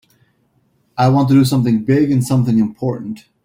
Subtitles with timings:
[0.97, 3.25] I want to do something big and something important.